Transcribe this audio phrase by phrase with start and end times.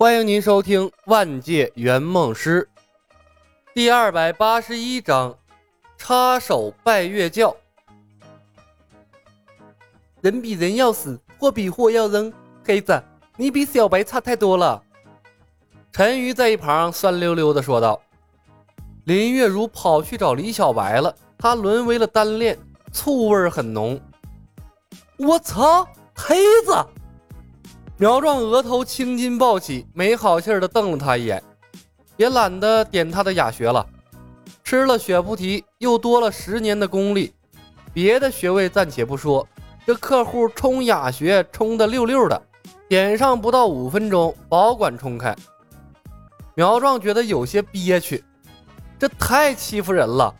[0.00, 2.66] 欢迎您收听《万界圆梦师》
[3.74, 5.36] 第二百八十一章：
[5.98, 7.54] 插手拜月教。
[10.22, 12.32] 人比人要死，货比货要扔。
[12.64, 12.98] 黑子，
[13.36, 14.82] 你比小白差太多了。
[15.92, 18.00] 陈鱼在一旁酸溜溜的说道。
[19.04, 22.58] 林月如跑去找李小白了，她沦为了单恋，
[22.90, 24.00] 醋味很浓。
[25.18, 26.72] 我操，黑子！
[28.00, 31.42] 苗壮额头青筋暴起，没好气儿的瞪了他一眼，
[32.16, 33.86] 也懒得点他的哑穴了。
[34.64, 37.34] 吃了血菩提，又多了十年的功力，
[37.92, 39.46] 别的穴位暂且不说，
[39.86, 42.42] 这客户冲哑穴冲的溜溜的，
[42.88, 45.36] 点上不到五分钟，保管冲开。
[46.54, 48.24] 苗壮觉得有些憋屈，
[48.98, 50.34] 这太欺负人了。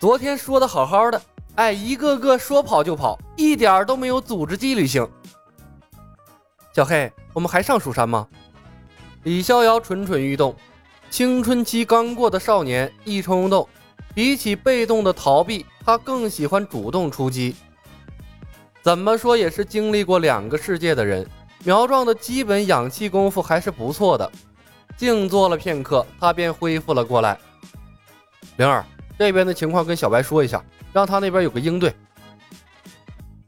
[0.00, 1.20] 昨天说的好好的，
[1.56, 5.06] 哎，一个个说跑就跑，一点都没有组织纪律性。
[6.76, 8.28] 小黑，我们还上蜀山吗？
[9.22, 10.54] 李逍遥蠢蠢欲动，
[11.08, 13.66] 青春期刚过的少年一冲动，
[14.14, 17.56] 比起被动的逃避，他更喜欢主动出击。
[18.82, 21.26] 怎么说也是经历过两个世界的人，
[21.64, 24.30] 苗壮的基本养气功夫还是不错的。
[24.98, 27.38] 静坐了片刻，他便恢复了过来。
[28.58, 28.84] 灵儿，
[29.18, 31.94] 这边的情况跟小白说一下，让他那边有个应对。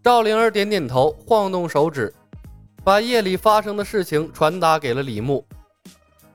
[0.03, 2.11] 赵灵儿点点头，晃动手指。
[2.89, 5.47] 把夜里发生的事情传达给了李牧。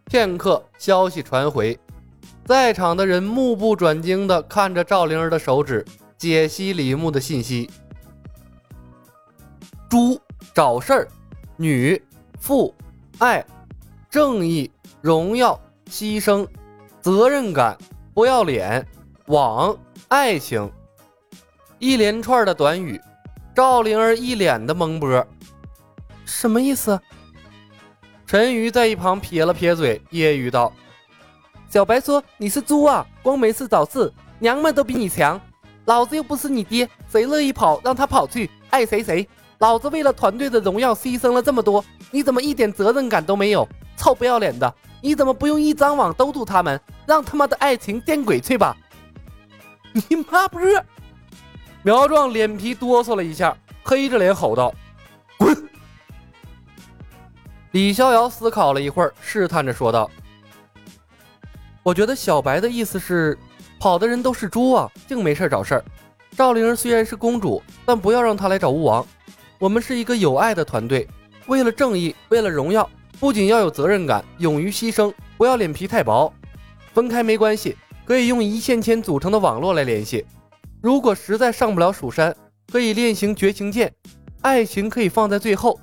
[0.06, 1.76] 片刻，消息传回，
[2.46, 5.84] 在场的人目不转睛地看着赵灵儿的手指，
[6.16, 7.68] 解析李牧的信息：
[9.90, 10.22] 猪
[10.54, 11.08] 找事儿，
[11.58, 12.00] 女
[12.40, 12.72] 父
[13.18, 13.44] 爱
[14.08, 14.70] 正义
[15.02, 15.60] 荣耀
[15.90, 16.48] 牺牲
[17.02, 17.76] 责任感
[18.14, 18.88] 不要脸
[19.26, 19.76] 网
[20.08, 20.72] 爱情，
[21.80, 23.02] 一连串的短语，
[23.56, 25.28] 赵灵儿一脸的懵波。
[26.34, 27.00] 什么意思？
[28.26, 30.74] 陈鱼在一旁撇了撇嘴，揶揄道
[31.70, 35.40] ：“小白说你是猪啊，光没事找事，娘们都比你强。
[35.86, 39.28] 老子又不是你爹，谁乐意跑让他跑去，爱谁谁。
[39.60, 43.68] 老子为了团队的荣耀牺牲了这么多，你怎么一点责任感都没有？
[43.96, 44.74] 臭不要脸的！
[45.02, 48.76] 你怎么不用一张网兜住他们，让他妈的爱情见鬼去吧？
[49.94, 50.84] 你妈不是！”
[51.84, 54.74] 苗壮脸皮哆嗦了一下，黑着脸吼道：“！”
[57.74, 60.10] 李逍遥思考了一会儿，试探着说道
[61.82, 63.36] ：“我觉得小白的意思是，
[63.80, 65.86] 跑的人都是猪啊，净没事找事儿。
[66.38, 69.04] 赵灵儿虽然是公主，但不要让她来找巫王。
[69.58, 71.08] 我们是一个有爱的团队，
[71.48, 72.88] 为了正义，为了荣耀，
[73.20, 76.32] 不仅要有责任感，勇于牺牲，不要脸皮太薄。
[76.94, 80.24] 分开没关系，可以用一线牵组成的网络来联系。
[80.80, 82.36] 如果实在上不了蜀山，
[82.72, 83.92] 可以练行绝情剑。
[84.42, 85.80] 爱情可以放在最后。”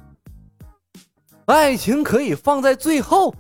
[1.47, 3.35] 爱情可以放在最后。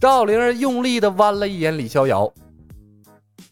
[0.00, 2.32] 赵灵儿用力地剜了一眼李逍遥，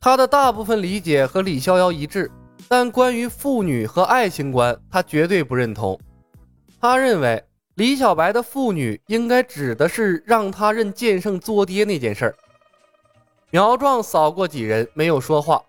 [0.00, 2.28] 他的大部分理解和李逍遥一致，
[2.66, 5.96] 但关于父女和爱情观，他绝对不认同。
[6.80, 7.40] 他认为
[7.74, 12.34] 李小白的父女应该指的是让他认剑圣做爹那件事儿。
[13.50, 15.62] 苗壮扫过几人，没有说话。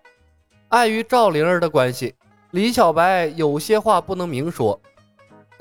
[0.69, 2.15] 碍于赵灵儿的关系，
[2.51, 4.81] 李小白有些话不能明说。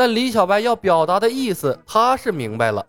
[0.01, 2.87] 但李小白要表达的意思，他是明白了。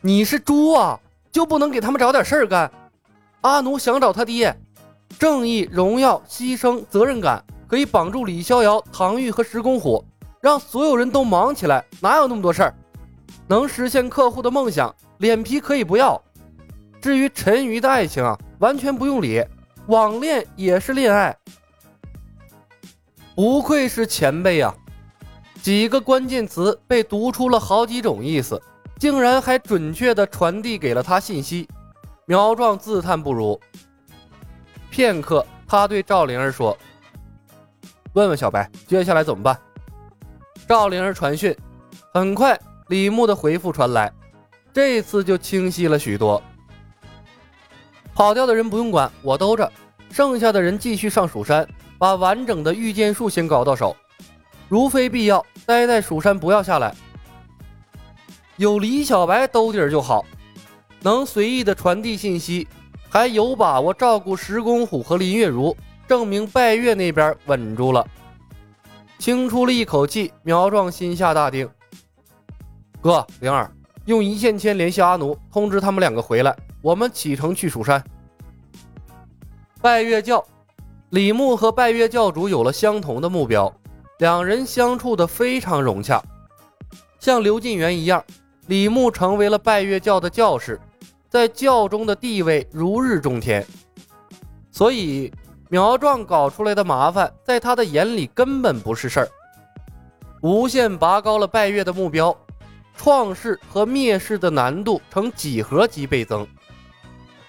[0.00, 0.98] 你是猪啊，
[1.30, 2.68] 就不能给他们找点事儿干？
[3.42, 4.52] 阿奴想找他爹，
[5.16, 10.04] 正义、荣耀、牺牲、责任感，可以绑住李逍遥、唐钰和石公虎，
[10.40, 12.74] 让所有人都忙起来，哪有那么多事儿？
[13.46, 16.20] 能实现客户的梦想，脸皮可以不要。
[17.00, 19.40] 至于陈鱼的爱情啊，完全不用理，
[19.86, 21.36] 网恋也是恋爱。
[23.36, 24.74] 不愧是前辈啊！
[25.64, 28.60] 几个关键词被读出了好几种意思，
[28.98, 31.66] 竟然还准确地传递给了他信息。
[32.26, 33.58] 苗壮自叹不如。
[34.90, 36.76] 片刻，他对赵灵儿说
[38.12, 39.58] ：“问问小白，接下来怎么办？”
[40.68, 41.56] 赵灵儿传讯。
[42.12, 44.12] 很快，李牧的回复传来，
[44.70, 46.42] 这次就清晰了许多。
[48.12, 49.66] 跑掉的人不用管，我兜着；
[50.10, 51.66] 剩下的人继续上蜀山，
[51.96, 53.96] 把完整的御剑术先搞到手。
[54.68, 56.94] 如非必要，待在蜀山不要下来。
[58.56, 60.24] 有李小白兜底儿就好，
[61.02, 62.66] 能随意的传递信息，
[63.08, 65.76] 还有把握照顾石公虎和林月如，
[66.06, 68.06] 证明拜月那边稳住了。
[69.18, 71.68] 轻出了一口气，苗壮心下大定。
[73.00, 73.70] 哥，灵儿，
[74.06, 78.02] 用一线牵联系阿奴，通知他们两个回来，我们启程去蜀山。
[79.80, 80.44] 拜月教，
[81.10, 83.72] 李牧和拜月教主有了相同的目标。
[84.18, 86.22] 两人相处的非常融洽，
[87.18, 88.24] 像刘晋元一样，
[88.68, 90.80] 李牧成为了拜月教的教士，
[91.28, 93.66] 在教中的地位如日中天。
[94.70, 95.32] 所以
[95.68, 99.28] 苗壮搞出来的麻烦，在他的眼里根本不是事儿，
[100.42, 102.36] 无限拔高了拜月的目标，
[102.96, 106.46] 创世和灭世的难度呈几何级倍增。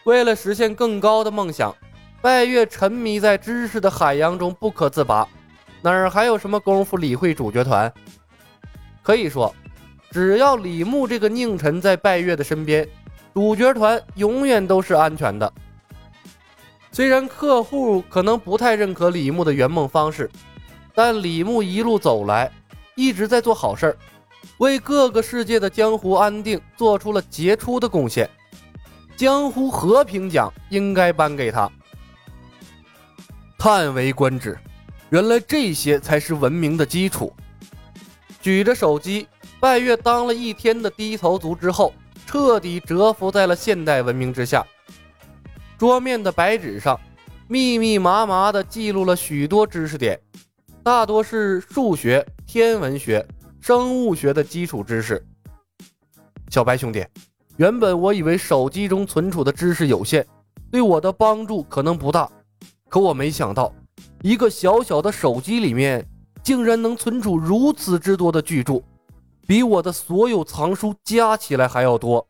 [0.05, 1.75] 为了实现更高的梦想，
[2.23, 5.27] 拜月沉迷在知识的海洋中不可自拔，
[5.85, 7.93] 哪儿还有什么功夫理会主角团？
[9.03, 9.53] 可以说。
[10.09, 12.87] 只要李牧这个佞臣在拜月的身边，
[13.35, 15.53] 主角团永远都是安全的。
[16.91, 20.27] 虽然客户可能不太认可李牧的圆梦方式，
[20.95, 22.51] 但李牧一路走来
[22.95, 23.97] 一直在做好事儿，
[24.57, 28.27] 为各个世界的江湖安定做出了杰出的贡献。
[29.15, 31.69] 江湖和平奖应该颁给他。
[33.57, 34.57] 叹为观止，
[35.09, 37.33] 原来这些才是文明的基础。
[38.41, 39.27] 举着手机。
[39.57, 41.91] 拜月当了一天的低头族之后，
[42.27, 44.63] 彻底折服在了现代文明之下。
[45.75, 46.99] 桌面的白纸上，
[47.47, 50.19] 密密麻麻地记录了许多知识点，
[50.83, 53.25] 大多是数学、天文学、
[53.59, 55.25] 生物学的基础知识。
[56.49, 57.03] 小白兄弟，
[57.57, 60.23] 原本我以为手机中存储的知识有限，
[60.69, 62.29] 对我的帮助可能不大，
[62.87, 63.73] 可我没想到，
[64.25, 66.03] 一个小小的手机里面，
[66.41, 68.81] 竟然能存储如此之多的巨著。
[69.45, 72.27] 比我的所有藏书加起来还要多。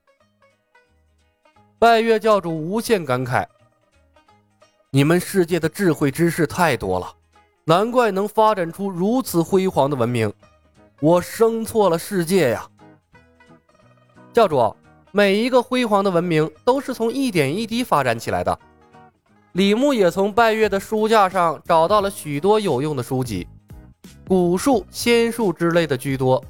[1.79, 3.47] 拜月教主无限感慨
[4.91, 7.15] ：“你们世界的智慧知识太多了，
[7.63, 10.29] 难怪能发展出如此辉煌的文明。
[10.99, 12.67] 我生错了世界呀！”
[14.33, 14.75] 教主，
[15.13, 18.59] 每一个辉煌的文明都是从一点一滴发展起来的。
[19.55, 23.47] 李牧也从拜月的书架上找到了许多有用的书籍，
[24.27, 26.43] 古术、仙术之类的居多。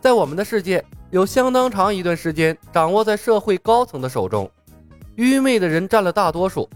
[0.00, 4.48] 在我们的世界，有相当长一段时间掌握在社会高层的手中，
[5.16, 6.70] 愚昧的人占了大多数。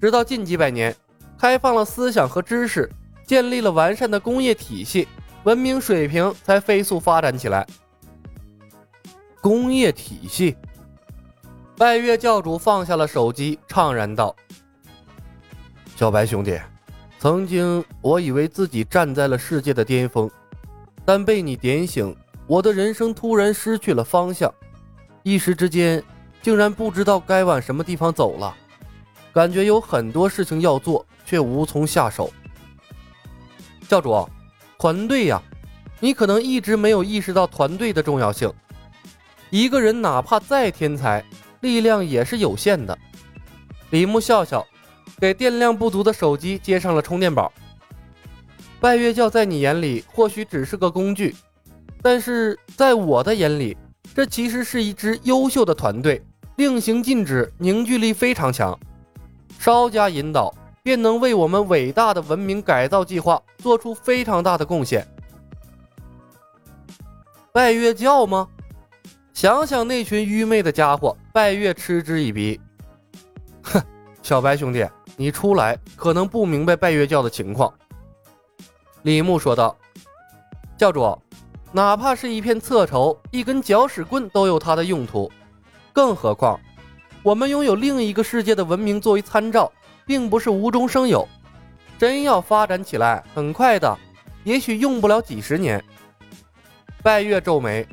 [0.00, 0.92] 直到近几百年，
[1.38, 2.90] 开放了思想和知识，
[3.24, 5.06] 建立了完善的工业体系，
[5.44, 7.64] 文明水平才飞速发展起来。
[9.40, 10.56] 工业体系，
[11.80, 14.36] 拜月教主放下了手机，怅然道
[15.96, 16.60] ：“小白兄弟，
[17.18, 20.30] 曾经我以为自己站在了世界的巅峰，
[21.06, 22.14] 但被你点醒。”
[22.46, 24.52] 我的人生突然失去了方向，
[25.22, 26.04] 一时之间
[26.42, 28.54] 竟然不知道该往什么地方走了，
[29.32, 32.30] 感觉有很多事情要做，却无从下手。
[33.88, 34.28] 教主，
[34.78, 35.42] 团队呀，
[35.98, 38.52] 你可能一直没有意识到团队的重要性。
[39.48, 41.24] 一个人哪怕再天才，
[41.60, 42.96] 力量也是有限的。
[43.90, 44.66] 李牧笑笑，
[45.18, 47.52] 给电量不足的手机接上了充电宝。
[48.80, 51.34] 拜月教在你眼里或许只是个工具。
[52.02, 53.76] 但是在我的眼里，
[54.14, 56.22] 这其实是一支优秀的团队，
[56.56, 58.78] 令行禁止，凝聚力非常强，
[59.58, 65.06] 稍加引导，便能为我们伟大的文明改造计划做出非常大的贡献。
[67.52, 68.48] 拜月教吗？
[69.40, 72.60] 想想那群愚昧的家伙，拜月嗤之以鼻。
[73.62, 73.82] 哼，
[74.22, 77.72] 小白兄弟，你出来可能不明白拜月教的情况。
[79.00, 79.74] 李牧说道
[80.76, 81.18] ：“教主。”
[81.72, 85.32] 哪怕是一片侧绸，一根搅屎棍都有它的用途，
[85.90, 86.60] 更何况
[87.22, 89.72] 我们拥有另一个世界的文明作为参照，
[90.04, 91.26] 并不是无中生有。
[91.98, 93.98] 真要发展起来，很快的，
[94.44, 95.82] 也许用不了几十年。
[97.02, 97.88] 拜月皱眉，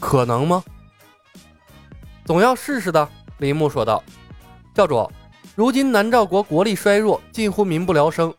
[0.00, 0.62] 可能吗？
[2.24, 3.08] 总要试试的。
[3.38, 4.02] 林牧说道
[4.74, 5.10] ：“教主，
[5.54, 8.32] 如今南诏国国力衰弱，近乎民不聊生。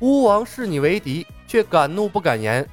[0.00, 2.68] 巫王视你为敌，却敢怒不敢言。”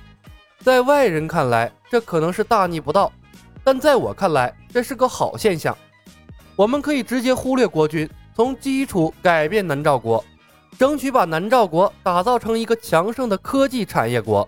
[0.59, 3.11] 在外人看来，这可能是大逆不道，
[3.63, 5.77] 但在我看来，这是个好现象。
[6.55, 10.21] 我们可以直接忽略国君，从基础改变南诏国，
[10.77, 14.47] 争取把南诏国打造成一个强盛的科技产业国。